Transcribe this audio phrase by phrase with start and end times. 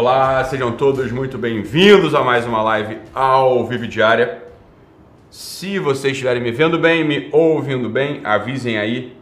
[0.00, 4.44] Olá, sejam todos muito bem-vindos a mais uma live ao vivo diária.
[5.28, 9.16] Se vocês estiverem me vendo bem, me ouvindo bem, avisem aí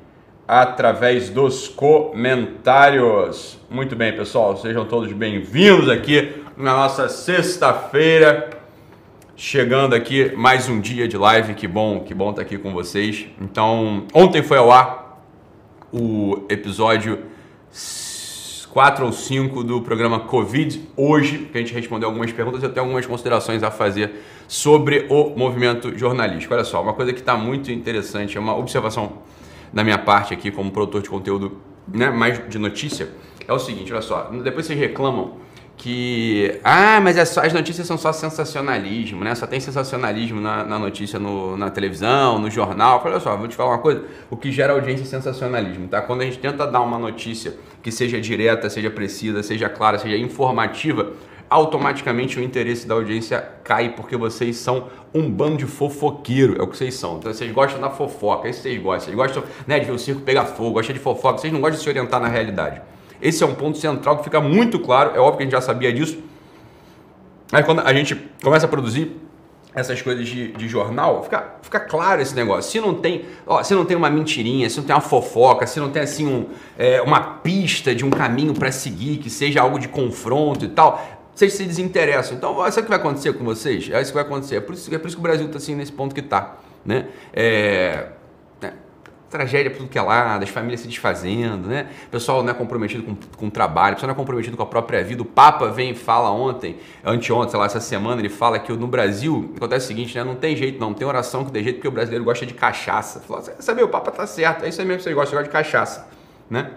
[0.46, 3.58] através dos comentários.
[3.70, 8.50] Muito bem, pessoal, sejam todos bem-vindos aqui na nossa sexta-feira.
[9.34, 13.24] Chegando aqui mais um dia de live, que bom, que bom estar aqui com vocês.
[13.40, 15.22] Então, ontem foi ao ar
[15.90, 17.20] o episódio
[18.76, 20.82] 4 ou 5 do programa Covid.
[20.94, 25.30] Hoje, que a gente respondeu algumas perguntas, eu tenho algumas considerações a fazer sobre o
[25.30, 26.52] movimento jornalístico.
[26.52, 29.14] Olha só, uma coisa que está muito interessante, é uma observação
[29.72, 31.56] da minha parte aqui como produtor de conteúdo
[31.88, 33.08] né, mais de notícia,
[33.48, 35.38] é o seguinte, olha só, depois vocês reclamam
[35.76, 39.34] que ah, mas é só, as notícias são só sensacionalismo, né?
[39.34, 43.02] Só tem sensacionalismo na, na notícia no, na televisão, no jornal.
[43.04, 46.00] Olha só, vou te falar uma coisa: o que gera audiência é sensacionalismo, tá?
[46.00, 50.16] Quando a gente tenta dar uma notícia que seja direta, seja precisa, seja clara, seja
[50.16, 51.12] informativa,
[51.48, 56.66] automaticamente o interesse da audiência cai porque vocês são um bando de fofoqueiro, é o
[56.66, 57.18] que vocês são.
[57.18, 59.04] Então vocês gostam da fofoca, é isso vocês gostam.
[59.04, 61.76] Vocês gostam né, de ver o circo pegar fogo, gostam de fofoca, vocês não gostam
[61.78, 62.80] de se orientar na realidade.
[63.20, 65.60] Esse é um ponto central que fica muito claro, é óbvio que a gente já
[65.60, 66.18] sabia disso.
[67.52, 69.16] Aí quando a gente começa a produzir
[69.74, 72.70] essas coisas de, de, jornal, fica, fica claro esse negócio.
[72.70, 75.78] Se não tem, ó, se não tem uma mentirinha, se não tem uma fofoca, se
[75.78, 76.46] não tem assim um,
[76.78, 81.04] é, uma pista de um caminho para seguir, que seja algo de confronto e tal,
[81.34, 82.38] vocês se desinteressam.
[82.38, 83.90] Então, sabe o que vai acontecer com vocês?
[83.90, 84.56] É isso que vai acontecer.
[84.56, 86.56] É por isso, é por isso que o Brasil está assim nesse ponto que está.
[86.82, 87.08] Né?
[87.34, 88.06] É,
[89.36, 91.88] tragédia por tudo que é lado, as famílias se desfazendo, né?
[92.06, 94.62] O pessoal não é comprometido com, com o trabalho, o pessoal não é comprometido com
[94.62, 95.22] a própria vida.
[95.22, 98.86] O Papa vem e fala ontem, anteontem, sei lá, essa semana, ele fala que no
[98.86, 100.24] Brasil acontece o seguinte, né?
[100.24, 103.20] Não tem jeito, não, tem oração que tem jeito porque o brasileiro gosta de cachaça.
[103.20, 105.48] Falou, sabe, o Papa tá certo, é isso aí mesmo que você gosta, você gosta
[105.48, 106.08] de cachaça,
[106.48, 106.70] né?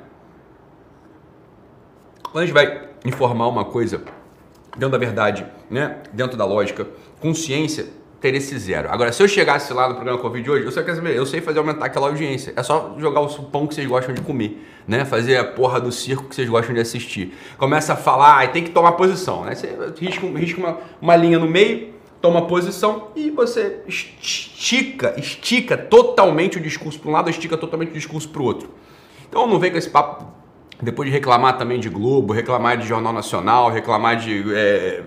[2.24, 4.04] Quando a gente vai informar uma coisa
[4.74, 5.98] dentro da verdade, né?
[6.14, 6.88] Dentro da lógica,
[7.20, 7.88] consciência,
[8.20, 8.90] ter esse zero.
[8.92, 11.60] Agora, se eu chegasse lá no programa Covid hoje, eu sei, saber, eu sei fazer
[11.60, 12.54] aumentar aquela audiência.
[12.56, 15.06] É só jogar o pão que vocês gostam de comer, né?
[15.06, 17.34] Fazer a porra do circo que vocês gostam de assistir.
[17.58, 19.56] Começa a falar, e tem que tomar posição, né?
[19.56, 19.70] Você
[20.00, 26.62] risca, risca uma, uma linha no meio, toma posição e você estica, estica totalmente o
[26.62, 28.70] discurso para um lado, estica totalmente o discurso para o outro.
[29.28, 30.39] Então não vem com esse papo
[30.82, 35.04] depois de reclamar também de Globo, reclamar de Jornal Nacional, reclamar de é,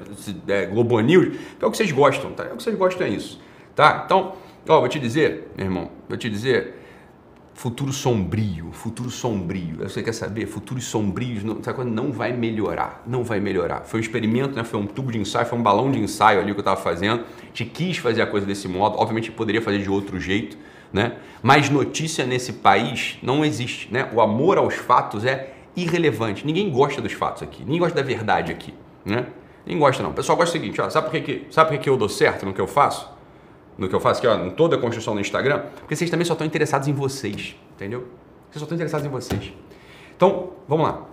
[0.48, 2.44] é, Globo News, é o que vocês gostam, tá?
[2.44, 3.40] É o que vocês gostam é isso,
[3.74, 4.02] tá?
[4.04, 4.34] Então,
[4.68, 6.74] ó, vou te dizer, meu irmão, vou te dizer,
[7.54, 9.78] futuro sombrio, futuro sombrio.
[9.78, 10.46] Você quer saber?
[10.46, 13.82] Futuros sombrios, não, sabe não vai melhorar, não vai melhorar.
[13.84, 14.64] Foi um experimento, né?
[14.64, 17.24] Foi um tubo de ensaio, foi um balão de ensaio ali que eu estava fazendo.
[17.52, 20.56] Gente quis fazer a coisa desse modo, obviamente poderia fazer de outro jeito,
[20.92, 21.16] né?
[21.42, 24.08] Mas notícia nesse país não existe, né?
[24.12, 26.46] O amor aos fatos é irrelevante.
[26.46, 28.74] Ninguém gosta dos fatos aqui, ninguém gosta da verdade aqui,
[29.04, 29.26] né?
[29.64, 30.10] Ninguém gosta não.
[30.10, 31.96] O pessoal gosta do seguinte, ó, sabe por que, que, sabe por que, que eu
[31.96, 33.10] dou certo no que eu faço?
[33.78, 35.64] No que eu faço aqui, ó, em toda a construção no Instagram?
[35.80, 38.00] Porque vocês também só estão interessados em vocês, entendeu?
[38.50, 39.52] Vocês só estão interessados em vocês.
[40.16, 41.11] Então, vamos lá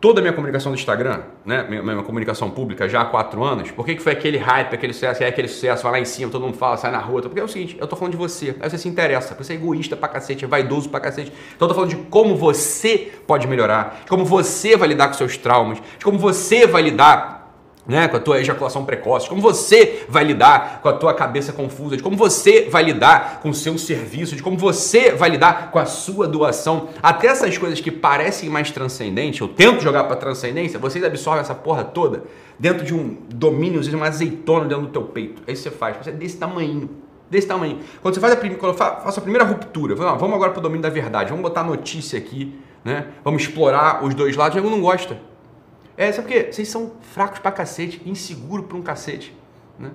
[0.00, 3.70] toda a minha comunicação do Instagram, né, minha, minha, comunicação pública já há quatro anos,
[3.70, 6.30] por que, que foi aquele hype, aquele sucesso, é aquele sucesso, vai lá em cima,
[6.30, 8.54] todo mundo fala, sai na rua, porque é o seguinte, eu tô falando de você,
[8.60, 11.68] aí você se interessa, você é egoísta pra cacete, é vaidoso pra cacete, então eu
[11.68, 15.78] tô falando de como você pode melhorar, de como você vai lidar com seus traumas,
[15.98, 17.35] de como você vai lidar
[17.86, 21.96] né, com a tua ejaculação precoce, como você vai lidar com a tua cabeça confusa,
[21.96, 25.78] de como você vai lidar com o seu serviço, de como você vai lidar com
[25.78, 26.88] a sua doação.
[27.02, 31.54] Até essas coisas que parecem mais transcendentes, eu tento jogar para transcendência, vocês absorvem essa
[31.54, 32.24] porra toda
[32.58, 35.42] dentro de um domínio, de uma azeitona dentro do teu peito.
[35.42, 36.90] Que você faz, você é desse tamanho.
[37.30, 37.80] Desse tamanho.
[38.02, 40.82] Quando você faz a, quando eu faço a primeira ruptura, vamos agora para o domínio
[40.82, 43.06] da verdade, vamos botar notícia aqui, né?
[43.24, 45.18] vamos explorar os dois lados, eu não gosta.
[45.96, 46.52] É, sabe por quê?
[46.52, 49.34] Vocês são fracos pra cacete, inseguro pra um cacete.
[49.78, 49.90] Né?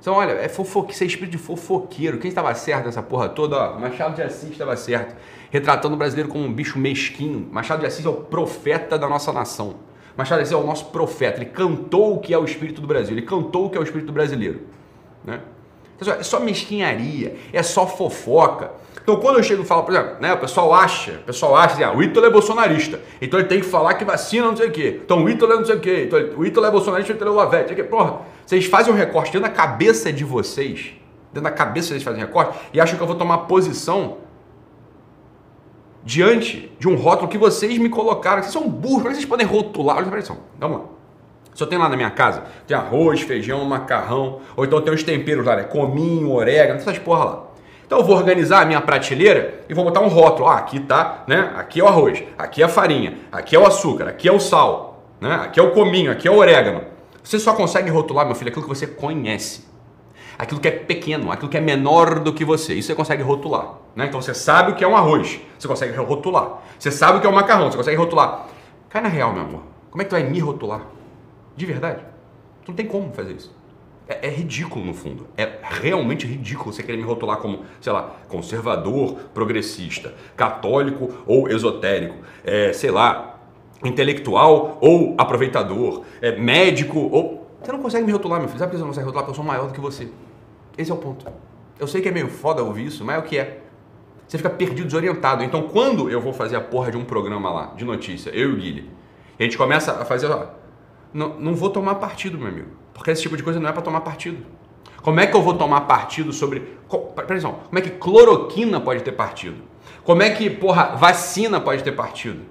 [0.00, 2.18] Então, olha, é fofoque, você é espírito de fofoqueiro.
[2.18, 3.56] Quem estava certo nessa porra toda?
[3.56, 5.16] Ó, Machado de Assis estava certo.
[5.50, 7.48] Retratando o brasileiro como um bicho mesquinho.
[7.50, 9.76] Machado de Assis é o profeta da nossa nação.
[10.16, 11.38] Machado de Assis é o nosso profeta.
[11.38, 13.16] Ele cantou o que é o espírito do Brasil.
[13.16, 14.60] Ele cantou o que é o espírito brasileiro.
[15.24, 15.40] Né?
[16.00, 18.70] Então, é só mesquinharia, é só fofoca.
[19.02, 21.74] Então, quando eu chego e falo, por exemplo, né, o pessoal acha, o pessoal acha
[21.74, 24.66] assim, ah, o Ítalo é bolsonarista, então ele tem que falar que vacina não sei
[24.66, 25.00] o quê.
[25.04, 26.04] Então, o Ítalo é não sei o quê.
[26.06, 27.80] Então, o Ítalo é bolsonarista, o Ítalo é o Lavete.
[27.80, 30.92] É porra, vocês fazem um recorte dentro da cabeça de vocês,
[31.32, 34.18] dentro da cabeça vocês fazem recorte, e acham que eu vou tomar posição
[36.02, 38.42] diante de um rótulo que vocês me colocaram.
[38.42, 39.98] Vocês são burros, como é vocês podem rotular?
[39.98, 40.95] Olha a Vamos lá.
[41.56, 45.02] Se eu tenho lá na minha casa, tem arroz, feijão, macarrão, ou então tem os
[45.02, 45.62] temperos lá, né?
[45.62, 47.44] Cominho, orégano, essas porra lá.
[47.86, 50.48] Então eu vou organizar a minha prateleira e vou botar um rótulo.
[50.48, 51.54] Ah, aqui tá, né?
[51.56, 54.38] Aqui é o arroz, aqui é a farinha, aqui é o açúcar, aqui é o
[54.38, 55.02] sal.
[55.18, 55.32] Né?
[55.32, 56.82] Aqui é o cominho, aqui é o orégano.
[57.24, 59.64] Você só consegue rotular, meu filho, aquilo que você conhece.
[60.38, 62.74] Aquilo que é pequeno, aquilo que é menor do que você.
[62.74, 63.76] Isso você consegue rotular.
[63.94, 64.04] Né?
[64.08, 66.58] Então você sabe o que é um arroz, você consegue rotular.
[66.78, 68.46] Você sabe o que é um macarrão, você consegue rotular.
[68.90, 69.62] Cai na real, meu amor.
[69.90, 70.95] Como é que tu vai me rotular?
[71.56, 72.04] De verdade?
[72.64, 73.54] Tu não tem como fazer isso.
[74.08, 75.26] É, é, ridículo no fundo.
[75.36, 82.14] É realmente ridículo você querer me rotular como, sei lá, conservador, progressista, católico ou esotérico,
[82.44, 83.40] é, sei lá,
[83.84, 87.46] intelectual ou aproveitador, é, médico ou.
[87.60, 88.60] Você não consegue me rotular, meu filho.
[88.60, 89.24] Sabe por que você não consegue rotular?
[89.24, 90.08] Porque eu sou maior do que você.
[90.78, 91.26] Esse é o ponto.
[91.78, 93.60] Eu sei que é meio foda ouvir isso, mas é o que é.
[94.28, 95.42] Você fica perdido, desorientado.
[95.42, 98.52] Então, quando eu vou fazer a porra de um programa lá, de notícia, eu e
[98.52, 98.90] o Guilherme,
[99.38, 100.46] a gente começa a fazer, ó,
[101.12, 102.68] não, não vou tomar partido, meu amigo.
[102.94, 104.44] Porque esse tipo de coisa não é para tomar partido.
[105.02, 106.60] Como é que eu vou tomar partido sobre.
[107.26, 109.62] Peraí, como é que cloroquina pode ter partido?
[110.02, 112.42] Como é que, porra, vacina pode ter partido?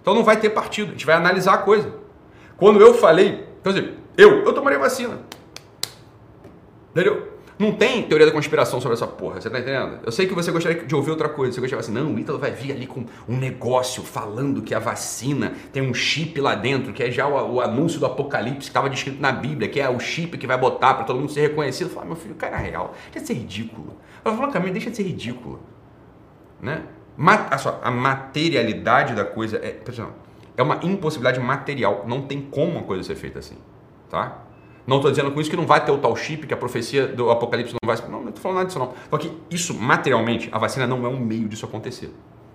[0.00, 0.88] Então não vai ter partido.
[0.88, 1.94] A gente vai analisar a coisa.
[2.56, 5.20] Quando eu falei, quer dizer, eu, eu tomaria vacina.
[6.90, 7.37] Entendeu?
[7.58, 9.98] Não tem teoria da conspiração sobre essa porra, você tá entendendo?
[10.04, 11.52] Eu sei que você gostaria de ouvir outra coisa.
[11.52, 14.78] Você gostaria assim, não, o Ítalo vai vir ali com um negócio falando que a
[14.78, 18.64] vacina tem um chip lá dentro, que é já o, o anúncio do apocalipse que
[18.66, 21.40] estava descrito na Bíblia, que é o chip que vai botar para todo mundo ser
[21.40, 21.90] reconhecido.
[21.90, 23.96] Fala, meu filho, cara é real, deixa de ser ridículo.
[24.22, 25.60] Fala, francamente, deixa de ser ridículo.
[26.62, 26.82] Né?
[27.82, 29.80] a materialidade da coisa é,
[30.56, 32.04] é uma impossibilidade material.
[32.06, 33.56] Não tem como uma coisa ser feita assim.
[34.08, 34.44] Tá?
[34.88, 37.06] Não estou dizendo com isso que não vai ter o tal chip, que a profecia
[37.06, 38.08] do Apocalipse não vai.
[38.08, 38.94] Não, não estou falando nada disso, não.
[39.10, 42.10] Só que isso, materialmente, a vacina não é um meio disso acontecer.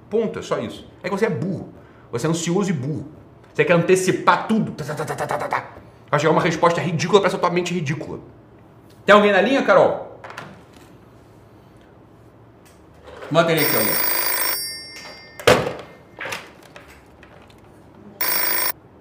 [0.10, 0.90] Ponto, é só isso.
[1.04, 1.72] É que você é burro.
[2.12, 3.06] Você é ansioso e burro.
[3.54, 4.72] Você quer antecipar tudo.
[4.72, 5.70] Tá, tá, tá.
[6.10, 8.20] Vai chegar uma resposta ridícula para essa tua mente ridícula.
[9.06, 10.20] Tem alguém na linha, Carol?
[13.30, 13.94] Manda aí aqui, alguém.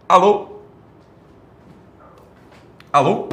[0.07, 0.52] Alô?
[2.93, 3.27] Alô?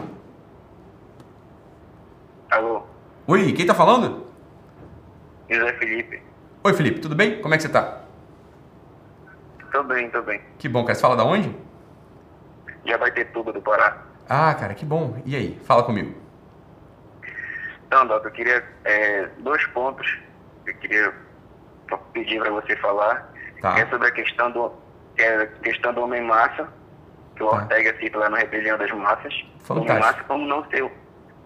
[2.49, 2.83] Alô?
[3.27, 4.25] Oi, quem tá falando?
[5.49, 6.23] José Felipe.
[6.63, 7.41] Oi, Felipe, tudo bem?
[7.41, 8.03] Como é que você tá?
[9.69, 10.41] Tô bem, tô bem.
[10.57, 10.95] Que bom, cara.
[10.95, 11.53] Você fala da onde?
[12.85, 14.01] Já vai ter tudo do Pará.
[14.29, 15.21] Ah, cara, que bom.
[15.25, 15.59] E aí?
[15.65, 16.15] Fala comigo.
[17.85, 20.07] Então, Doc, eu queria é, dois pontos
[20.63, 21.13] que eu queria
[22.13, 23.29] pedir para você falar.
[23.61, 23.77] Tá.
[23.77, 24.71] é sobre a questão do,
[25.17, 26.69] é, questão do homem massa
[27.39, 27.55] que o tá.
[27.55, 29.33] Ortega cita lá no Rebelião das Massas.
[29.63, 29.73] Fantástico.
[29.73, 30.91] Homem Massa, como não ser,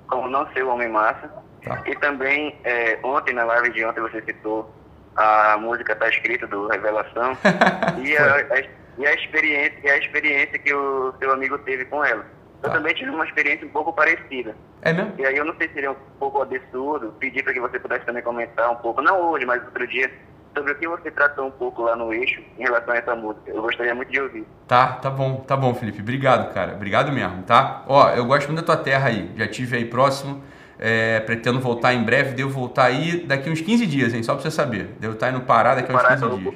[0.08, 1.32] como não ser o Homem Massa.
[1.64, 1.82] Tá.
[1.86, 4.74] E também, é, ontem, na live de ontem, você citou
[5.16, 7.38] a música Tá Escrita, do Revelação,
[8.04, 8.62] e, a, a,
[8.98, 12.26] e, a, experiência, e a experiência que o seu amigo teve com ela.
[12.64, 12.76] Eu tá.
[12.76, 14.56] também tive uma experiência um pouco parecida.
[14.82, 15.14] É mesmo?
[15.18, 18.06] E aí eu não sei se seria um pouco absurdo pedir para que você pudesse
[18.06, 20.12] também comentar um pouco, não hoje, mas outro dia,
[20.54, 23.50] sobre o que você tratou um pouco lá no eixo em relação a essa música.
[23.50, 24.46] Eu gostaria muito de ouvir.
[24.68, 26.02] Tá, tá bom, tá bom, Felipe.
[26.02, 26.74] Obrigado, cara.
[26.74, 27.84] Obrigado mesmo, tá?
[27.88, 29.32] Ó, eu gosto muito da tua terra aí.
[29.36, 30.44] Já tive aí próximo.
[30.80, 32.34] É, pretendo voltar em breve.
[32.34, 34.24] Devo voltar aí daqui uns 15 dias, hein?
[34.24, 34.96] Só pra você saber.
[35.00, 36.56] Devo estar aí no Pará daqui uns 15 dias.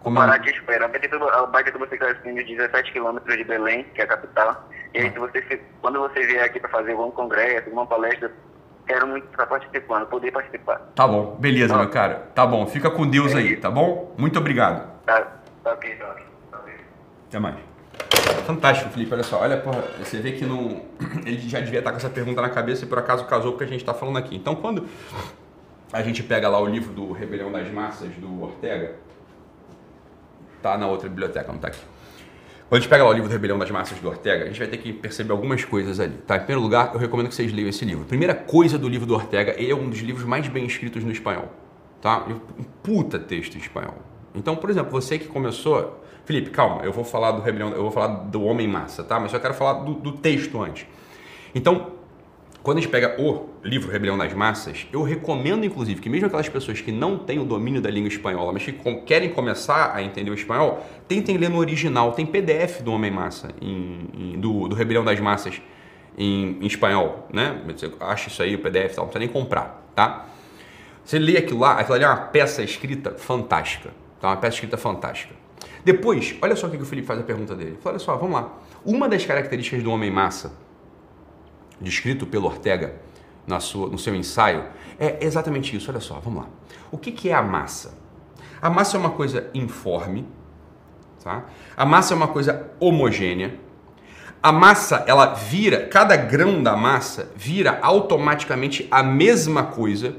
[0.00, 0.86] Como Pará te espera.
[0.86, 4.68] A que você quer de 17 quilômetros de Belém, que é a capital.
[4.92, 5.12] E aí, ah.
[5.12, 8.30] se você, quando você vier aqui para fazer algum congresso, alguma palestra,
[8.86, 10.78] quero muito estar participando, poder participar.
[10.94, 11.80] Tá bom, beleza, tá.
[11.80, 12.28] meu cara.
[12.34, 14.14] Tá bom, fica com Deus é aí, tá bom?
[14.16, 14.88] Muito obrigado.
[15.04, 15.20] Tá,
[15.62, 16.16] tá ok, tá.
[17.28, 17.56] Até mais.
[18.46, 19.12] Fantástico, Felipe.
[19.12, 20.82] Olha só, olha, porra, você vê que não.
[21.26, 23.58] Ele já devia estar com essa pergunta na cabeça e por acaso casou com o
[23.58, 24.36] que a gente está falando aqui.
[24.36, 24.86] Então, quando
[25.92, 28.96] a gente pega lá o livro do Rebelião das Massas, do Ortega,
[30.62, 31.80] tá na outra biblioteca, não tá aqui.
[32.68, 34.58] Quando a gente pega lá o livro do Rebelião das Massas do Ortega, a gente
[34.58, 36.16] vai ter que perceber algumas coisas ali.
[36.26, 36.36] Tá?
[36.36, 38.04] Em primeiro lugar, eu recomendo que vocês leiam esse livro.
[38.06, 41.12] Primeira coisa do livro do Ortega, ele é um dos livros mais bem escritos no
[41.12, 41.52] espanhol.
[42.00, 42.24] Tá?
[42.26, 43.96] Um puta texto em espanhol.
[44.34, 46.02] Então, por exemplo, você que começou.
[46.24, 49.20] Felipe, calma, eu vou falar do Rebelião, eu vou falar do Homem Massa, tá?
[49.20, 50.86] Mas eu quero falar do, do texto antes.
[51.54, 51.92] Então,
[52.64, 56.48] quando a gente pega o livro Rebelião das Massas, eu recomendo, inclusive, que mesmo aquelas
[56.48, 58.72] pessoas que não têm o domínio da língua espanhola, mas que
[59.04, 62.12] querem começar a entender o espanhol, tentem ler no original.
[62.12, 65.60] Tem PDF do Homem Massa, em, em, do, do Rebelião das Massas
[66.16, 67.60] em, em, espanhol, né?
[67.66, 70.24] Você acha isso aí, o PDF tal, não precisa nem comprar, tá?
[71.04, 74.28] Você lê aquilo lá, aquilo ali é uma peça escrita fantástica, tá?
[74.28, 75.34] Uma peça escrita fantástica.
[75.84, 77.72] Depois, olha só o que o Felipe faz a pergunta dele.
[77.72, 78.54] Ele fala, olha só, vamos lá.
[78.86, 80.63] Uma das características do Homem Massa
[81.84, 82.96] descrito pelo Ortega
[83.46, 84.64] na sua, no seu ensaio,
[84.98, 85.90] é exatamente isso.
[85.90, 86.48] Olha só, vamos lá.
[86.90, 87.96] O que, que é a massa?
[88.60, 90.26] A massa é uma coisa informe,
[91.22, 91.44] tá?
[91.76, 93.60] A massa é uma coisa homogênea.
[94.42, 100.16] A massa, ela vira, cada grão da massa vira automaticamente a mesma coisa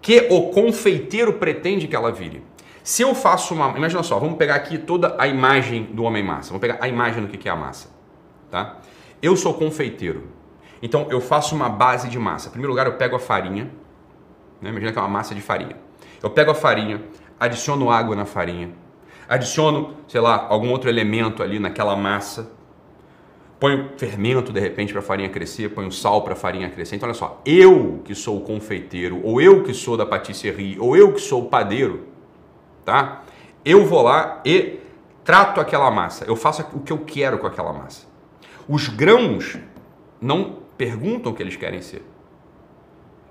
[0.00, 2.42] que o confeiteiro pretende que ela vire.
[2.84, 3.76] Se eu faço uma.
[3.76, 6.50] Imagina só, vamos pegar aqui toda a imagem do homem massa.
[6.50, 7.90] Vamos pegar a imagem do que é a massa.
[8.48, 8.76] Tá?
[9.20, 10.28] Eu sou confeiteiro.
[10.82, 12.48] Então eu faço uma base de massa.
[12.48, 13.70] Em primeiro lugar, eu pego a farinha.
[14.60, 14.70] Né?
[14.70, 15.76] Imagina que é uma massa de farinha.
[16.22, 17.02] Eu pego a farinha,
[17.38, 18.70] adiciono água na farinha,
[19.28, 22.50] adiciono, sei lá, algum outro elemento ali naquela massa.
[23.58, 26.96] Ponho fermento de repente para a farinha crescer, ponho sal para a farinha crescer.
[26.96, 30.96] Então olha só, eu que sou o confeiteiro, ou eu que sou da patisserie, ou
[30.96, 32.06] eu que sou o padeiro,
[32.84, 33.22] tá?
[33.64, 34.78] Eu vou lá e
[35.24, 36.24] trato aquela massa.
[36.24, 38.06] Eu faço o que eu quero com aquela massa.
[38.68, 39.58] Os grãos
[40.20, 42.02] não perguntam o que eles querem ser.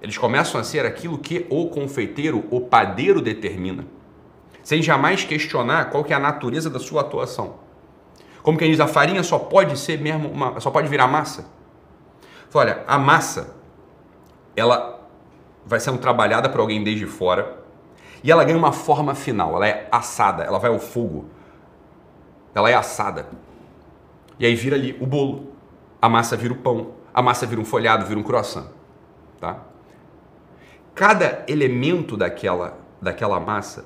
[0.02, 3.86] Eles começam a ser aquilo que o confeiteiro, o padeiro determina,
[4.64, 7.56] sem jamais questionar qual que é a natureza da sua atuação.
[8.44, 11.50] Como quem diz, a farinha só pode ser mesmo uma, só pode virar massa.
[12.54, 13.56] Olha, a massa,
[14.56, 15.10] ela
[15.66, 17.66] vai sendo trabalhada por alguém desde fora,
[18.24, 21.26] e ela ganha uma forma final, ela é assada, ela vai ao fogo.
[22.56, 23.28] Ela é assada.
[24.40, 25.52] E aí vira ali o bolo.
[26.02, 28.68] A massa vira o pão, a massa vira um folhado, vira um croissant,
[29.40, 29.64] tá?
[30.94, 33.86] Cada elemento daquela daquela massa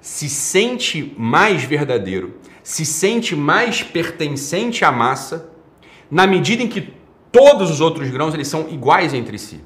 [0.00, 5.50] se sente mais verdadeiro, se sente mais pertencente à massa,
[6.08, 6.94] na medida em que
[7.32, 9.60] todos os outros grãos eles são iguais entre si.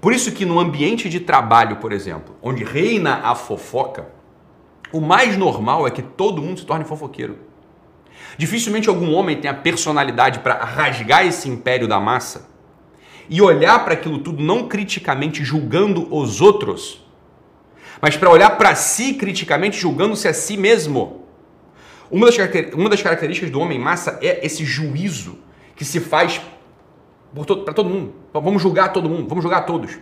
[0.00, 4.08] Por isso que no ambiente de trabalho, por exemplo, onde reina a fofoca,
[4.92, 7.38] o mais normal é que todo mundo se torne fofoqueiro.
[8.38, 12.48] Dificilmente algum homem tem a personalidade para rasgar esse império da massa
[13.28, 17.04] e olhar para aquilo tudo não criticamente julgando os outros,
[18.00, 21.24] mas para olhar para si criticamente julgando-se a si mesmo.
[22.10, 22.36] Uma das,
[22.74, 25.38] uma das características do homem massa é esse juízo
[25.74, 26.40] que se faz
[27.34, 28.14] para todo mundo.
[28.32, 29.98] Vamos julgar todo mundo, vamos julgar todos.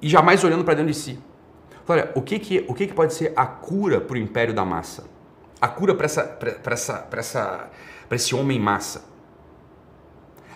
[0.00, 1.18] E jamais olhando para dentro de si.
[1.88, 4.64] Olha, o que, que, o que, que pode ser a cura para o império da
[4.64, 5.15] massa?
[5.60, 7.70] A cura para essa, essa, essa,
[8.10, 9.04] esse homem massa?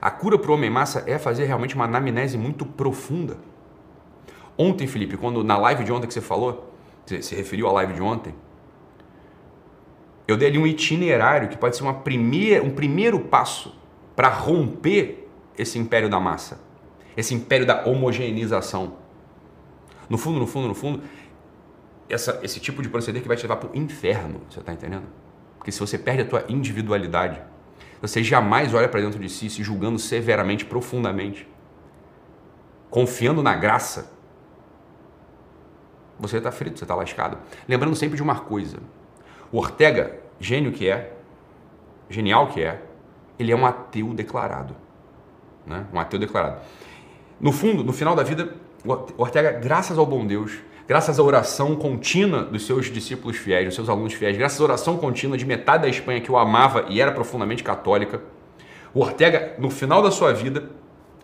[0.00, 3.36] A cura para o homem massa é fazer realmente uma anamnese muito profunda.
[4.56, 7.94] Ontem, Felipe, quando na live de ontem que você falou, você se referiu à live
[7.94, 8.34] de ontem,
[10.28, 13.74] eu dei ali um itinerário que pode ser uma primeira, um primeiro passo
[14.14, 15.28] para romper
[15.58, 16.60] esse império da massa,
[17.16, 18.94] esse império da homogeneização.
[20.08, 21.02] No fundo, no fundo, no fundo,
[22.10, 25.06] essa, esse tipo de proceder que vai te levar para o inferno, você está entendendo?
[25.56, 27.40] Porque se você perde a tua individualidade,
[28.00, 31.46] você jamais olha para dentro de si se julgando severamente, profundamente,
[32.88, 34.12] confiando na graça,
[36.18, 37.38] você está frito, você está lascado.
[37.68, 38.78] Lembrando sempre de uma coisa:
[39.52, 41.12] o Ortega, gênio que é,
[42.08, 42.82] genial que é,
[43.38, 44.76] ele é um ateu declarado.
[45.66, 45.86] Né?
[45.92, 46.60] Um ateu declarado.
[47.40, 48.54] No fundo, no final da vida,
[49.16, 50.58] Ortega, graças ao bom Deus,
[50.90, 54.96] graças à oração contínua dos seus discípulos fiéis, dos seus alunos fiéis, graças à oração
[54.96, 58.20] contínua de metade da Espanha que o amava e era profundamente católica,
[58.92, 60.68] o Ortega, no final da sua vida,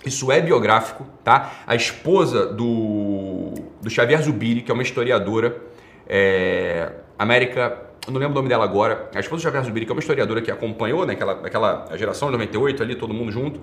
[0.05, 1.51] isso é biográfico, tá?
[1.67, 5.61] A esposa do, do Xavier Zubiri, que é uma historiadora,
[6.09, 9.91] é, América eu não lembro o nome dela agora, a esposa do Xavier Zubiri, que
[9.91, 13.61] é uma historiadora que acompanhou né, aquela, aquela geração de 98 ali, todo mundo junto.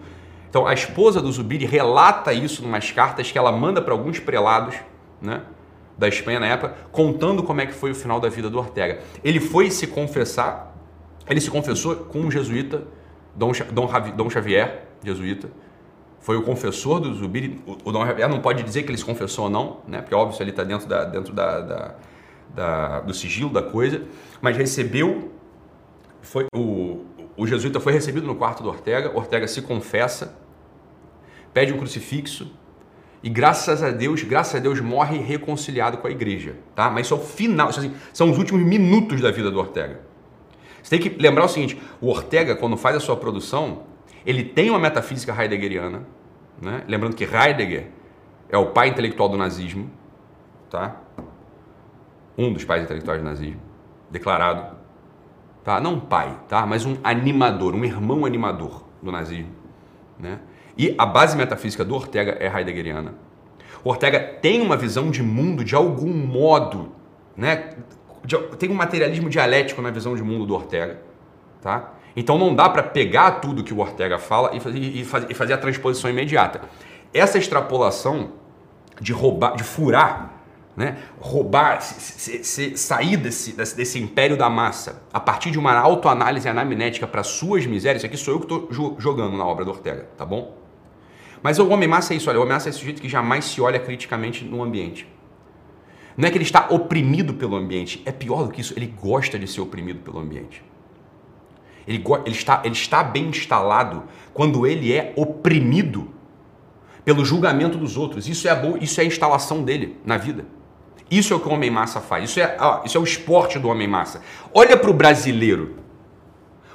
[0.49, 4.19] Então, a esposa do Zubiri relata isso em umas cartas que ela manda para alguns
[4.19, 4.75] prelados
[5.21, 5.43] né,
[5.97, 8.99] da Espanha na época, contando como é que foi o final da vida do Ortega.
[9.23, 10.75] Ele foi se confessar,
[11.29, 12.83] ele se confessou com um jesuíta,
[13.35, 15.49] Dom, Dom, Dom Xavier, jesuíta,
[16.19, 17.61] foi o confessor do Zubiri.
[17.65, 20.01] O, o Dom Xavier não pode dizer que ele se confessou ou não, né?
[20.01, 21.95] Porque óbvio, ele está dentro da, dentro da, da
[22.53, 24.03] da, do sigilo da coisa,
[24.41, 25.31] mas recebeu,
[26.21, 27.03] foi o,
[27.35, 30.37] o jesuíta foi recebido no quarto do Ortega, Ortega se confessa,
[31.53, 32.51] pede um crucifixo
[33.23, 36.91] e graças a Deus, graças a Deus morre reconciliado com a igreja, tá?
[36.91, 40.01] Mas isso é o final, assim, são os últimos minutos da vida do Ortega.
[40.81, 43.83] Você tem que lembrar o seguinte, o Ortega quando faz a sua produção,
[44.25, 46.05] ele tem uma metafísica heideggeriana,
[46.61, 46.83] né?
[46.87, 47.87] Lembrando que Heidegger
[48.49, 49.89] é o pai intelectual do nazismo,
[50.69, 50.97] tá?
[52.37, 53.61] um dos pais intelectuais do nazismo,
[54.09, 54.75] declarado,
[55.63, 55.79] tá?
[55.79, 56.65] não pai, tá?
[56.65, 59.51] mas um animador, um irmão animador do nazismo.
[60.19, 60.39] Né?
[60.77, 63.13] E a base metafísica do Ortega é heideggeriana.
[63.83, 66.91] O Ortega tem uma visão de mundo de algum modo,
[67.35, 67.71] né?
[68.57, 71.01] tem um materialismo dialético na visão de mundo do Ortega.
[71.61, 71.93] Tá?
[72.15, 76.61] Então não dá para pegar tudo que o Ortega fala e fazer, a transposição imediata.
[77.13, 78.31] Essa extrapolação
[78.99, 80.33] de roubar, de furar
[80.75, 80.97] né?
[81.19, 87.05] roubar, se, se, sair desse, desse, império da massa a partir de uma autoanálise anamnética
[87.05, 90.25] para suas misérias, isso aqui sou eu que estou jogando na obra do Ortega, tá
[90.25, 90.62] bom?
[91.43, 93.43] Mas o homem massa é isso, olha, o homem massa é esse sujeito que jamais
[93.43, 95.05] se olha criticamente no ambiente.
[96.15, 99.37] Não é que ele está oprimido pelo ambiente, é pior do que isso, ele gosta
[99.37, 100.63] de ser oprimido pelo ambiente.
[101.85, 106.09] Ele, ele, está, ele está bem instalado quando ele é oprimido
[107.03, 108.29] pelo julgamento dos outros.
[108.29, 110.45] Isso é a, boa, isso é a instalação dele na vida.
[111.11, 112.29] Isso é o que o homem massa faz.
[112.29, 114.21] Isso é, ó, isso é o esporte do homem massa.
[114.53, 115.75] Olha para o brasileiro.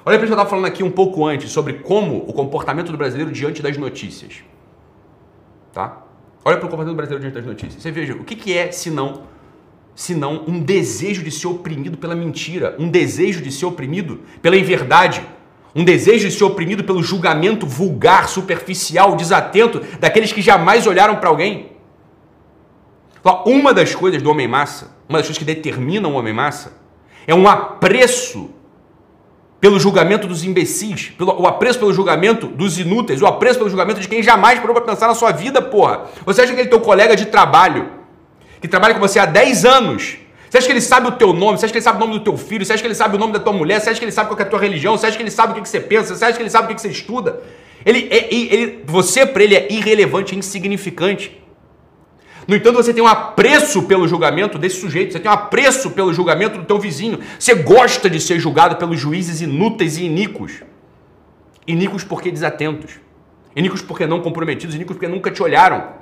[0.05, 2.93] Olha para o que eu estava falando aqui um pouco antes sobre como o comportamento
[2.93, 4.45] do brasileiro diante das notícias.
[5.79, 5.97] Tá?
[6.45, 7.81] Olha para o comportamento brasileiro diante das notícias.
[7.81, 9.23] Você veja, o que, que é senão,
[9.95, 15.25] senão um desejo de ser oprimido pela mentira, um desejo de ser oprimido pela inverdade,
[15.77, 21.29] um desejo de ser oprimido pelo julgamento vulgar, superficial, desatento daqueles que jamais olharam para
[21.29, 21.71] alguém.
[23.47, 26.73] Uma das coisas do homem massa, uma das coisas que determinam o homem massa,
[27.25, 28.51] é um apreço
[29.61, 34.01] pelo julgamento dos imbecis, pelo, o apreço pelo julgamento dos inúteis, o apreço pelo julgamento
[34.01, 36.05] de quem jamais parou para pensar na sua vida, porra.
[36.25, 37.91] Você acha que ele é teu colega de trabalho,
[38.61, 41.59] que trabalha com você há 10 anos, você acha que ele sabe o teu nome?
[41.59, 42.65] Você acha que ele sabe o nome do teu filho?
[42.65, 43.81] Você acha que ele sabe o nome da tua mulher?
[43.81, 44.97] Você acha que ele sabe qual é a tua religião?
[44.97, 46.15] Você acha que ele sabe o que, que você pensa?
[46.15, 47.43] Você acha que ele sabe o que, que você estuda?
[47.85, 51.39] Ele, é, ele, você para ele é irrelevante, insignificante.
[52.49, 56.15] No entanto, você tem um apreço pelo julgamento desse sujeito, você tem um apreço pelo
[56.15, 57.21] julgamento do teu vizinho.
[57.39, 60.63] Você gosta de ser julgado pelos juízes inúteis e iníquos.
[61.67, 62.93] Iníquos porque desatentos.
[63.55, 65.93] Iníquos porque não comprometidos, iníquos porque nunca te olharam.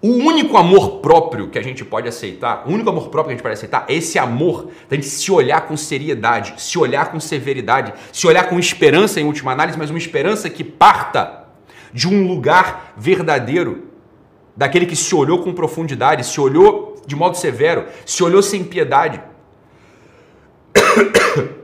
[0.00, 3.36] O único amor próprio que a gente pode aceitar, o único amor próprio que a
[3.36, 7.20] gente pode aceitar é esse amor da gente se olhar com seriedade, se olhar com
[7.20, 11.44] severidade, se olhar com esperança em última análise, mas uma esperança que parta
[11.92, 13.89] de um lugar verdadeiro,
[14.56, 19.20] daquele que se olhou com profundidade, se olhou de modo severo, se olhou sem piedade.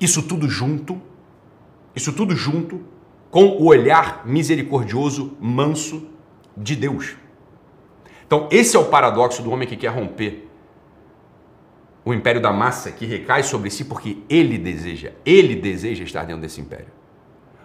[0.00, 1.00] Isso tudo junto,
[1.94, 2.80] isso tudo junto
[3.30, 6.08] com o olhar misericordioso, manso
[6.56, 7.16] de Deus.
[8.26, 10.48] Então, esse é o paradoxo do homem que quer romper
[12.04, 16.42] o império da massa que recai sobre si porque ele deseja, ele deseja estar dentro
[16.42, 16.92] desse império.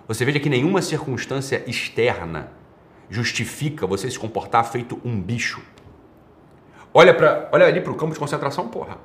[0.07, 2.51] Você veja que nenhuma circunstância externa
[3.09, 5.61] justifica você se comportar feito um bicho.
[6.93, 8.97] Olha, pra, olha ali para o campo de concentração, porra.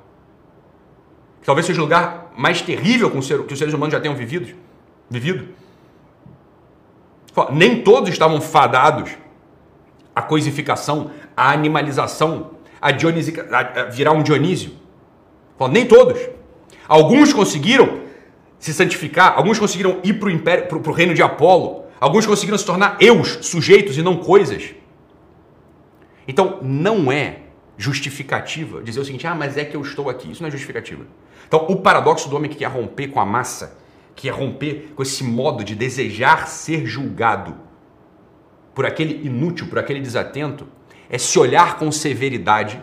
[1.43, 4.55] Talvez seja o lugar mais terrível que os seres humanos já tenham vivido.
[5.09, 5.49] vivido.
[7.51, 9.11] Nem todos estavam fadados
[10.15, 14.71] à coisificação, à animalização, a, a virar um Dionísio.
[15.69, 16.19] Nem todos.
[16.87, 18.01] Alguns conseguiram
[18.57, 23.39] se santificar, alguns conseguiram ir para o reino de Apolo, Alguns conseguiram se tornar eus,
[23.41, 24.75] sujeitos e não coisas.
[26.27, 27.39] Então, não é
[27.75, 30.31] justificativa dizer o seguinte: ah, mas é que eu estou aqui.
[30.31, 31.03] Isso não é justificativa.
[31.47, 33.79] Então, o paradoxo do homem que quer romper com a massa,
[34.15, 37.55] que quer romper com esse modo de desejar ser julgado
[38.75, 40.67] por aquele inútil, por aquele desatento,
[41.09, 42.79] é se olhar com severidade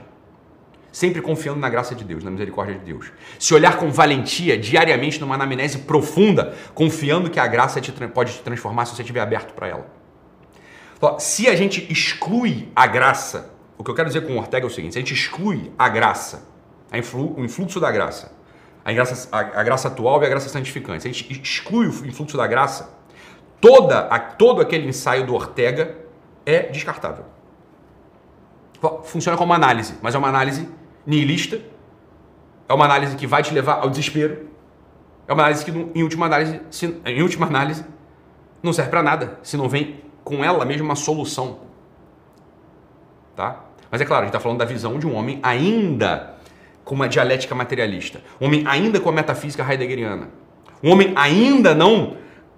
[0.93, 3.11] sempre confiando na graça de Deus, na misericórdia de Deus.
[3.39, 8.43] Se olhar com valentia diariamente numa anamnese profunda, confiando que a graça te, pode te
[8.43, 9.87] transformar se você estiver aberto para ela.
[11.19, 14.71] Se a gente exclui a graça, o que eu quero dizer com Ortega é o
[14.71, 16.47] seguinte: se a gente exclui a graça,
[16.93, 18.31] a influ, o influxo da graça,
[18.85, 22.07] a graça, a, a graça atual e a graça santificante, se a gente exclui o
[22.07, 22.95] influxo da graça,
[23.61, 25.97] toda, a, todo aquele ensaio do Ortega
[26.47, 27.25] é descartável.
[29.05, 30.69] Funciona como análise, mas é uma análise
[31.07, 31.61] nihilista,
[32.69, 34.49] é uma análise que vai te levar ao desespero,
[35.27, 37.85] é uma análise que, em última análise, se, em última análise
[38.63, 41.61] não serve para nada se não vem com ela mesma uma solução.
[43.35, 43.65] Tá?
[43.91, 46.35] Mas é claro, a gente está falando da visão de um homem ainda
[46.85, 50.31] com uma dialética materialista, um homem ainda com a metafísica heideggeriana,
[50.83, 52.17] um homem ainda não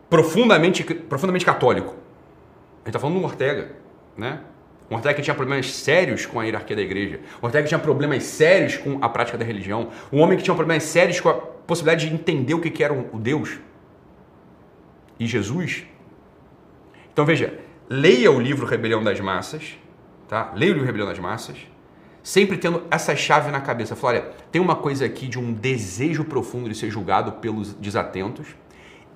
[0.09, 1.89] profundamente, profundamente católico.
[1.89, 3.73] A gente está falando do Ortega,
[4.17, 4.41] né?
[4.91, 7.21] Ortega que tinha problemas sérios com a hierarquia da igreja.
[7.41, 9.89] Ortega que tinha problemas sérios com a prática da religião.
[10.13, 13.19] Um homem que tinha problemas sérios com a possibilidade de entender o que era o
[13.19, 13.59] Deus
[15.19, 15.85] e Jesus.
[17.13, 19.79] Então veja, leia o livro Rebelião das Massas,
[20.29, 20.53] tá?
[20.55, 21.57] Leia o livro Rebelião das Massas,
[22.23, 23.95] sempre tendo essa chave na cabeça.
[23.95, 28.49] Fala, olha, tem uma coisa aqui de um desejo profundo de ser julgado pelos desatentos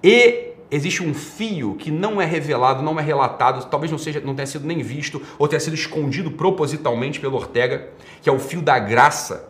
[0.03, 4.35] e existe um fio que não é revelado, não é relatado, talvez não seja, não
[4.35, 8.61] tenha sido nem visto ou tenha sido escondido propositalmente pelo Ortega, que é o fio
[8.61, 9.49] da graça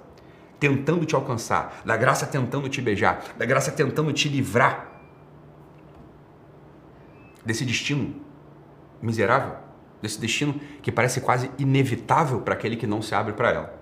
[0.60, 5.00] tentando te alcançar, da graça tentando te beijar, da graça tentando te livrar
[7.44, 8.14] desse destino
[9.00, 9.54] miserável,
[10.02, 13.77] desse destino que parece quase inevitável para aquele que não se abre para ela.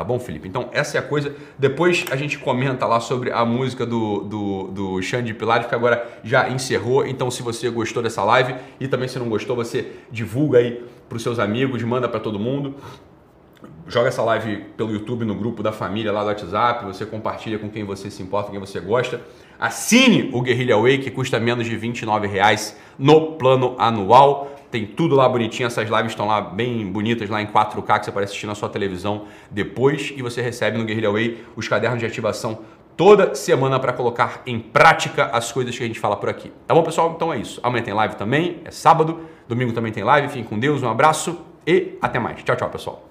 [0.00, 0.48] Tá bom, Felipe?
[0.48, 1.36] Então, essa é a coisa.
[1.58, 6.08] Depois a gente comenta lá sobre a música do, do, do Xande Pilares, que agora
[6.24, 7.06] já encerrou.
[7.06, 11.16] Então, se você gostou dessa live e também se não gostou, você divulga aí para
[11.16, 12.76] os seus amigos, manda para todo mundo.
[13.86, 17.68] Joga essa live pelo YouTube no grupo da família lá do WhatsApp, você compartilha com
[17.68, 19.20] quem você se importa, quem você gosta.
[19.58, 24.50] Assine o Guerrilla Way, que custa menos de R$ reais no plano anual.
[24.70, 28.12] Tem tudo lá bonitinho, essas lives estão lá bem bonitas, lá em 4K, que você
[28.12, 30.12] pode assistir na sua televisão depois.
[30.16, 32.60] E você recebe no Guerrilla Way os cadernos de ativação
[32.96, 36.52] toda semana para colocar em prática as coisas que a gente fala por aqui.
[36.66, 37.12] Tá bom, pessoal?
[37.16, 37.58] Então é isso.
[37.62, 39.20] Amanhã tem live também, é sábado.
[39.48, 40.28] Domingo também tem live.
[40.28, 42.42] Fiquem com Deus, um abraço e até mais.
[42.42, 43.09] Tchau, tchau, pessoal.